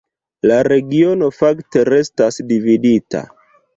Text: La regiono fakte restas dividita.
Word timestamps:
La 0.51 0.55
regiono 0.67 1.29
fakte 1.41 1.83
restas 1.93 2.43
dividita. 2.53 3.23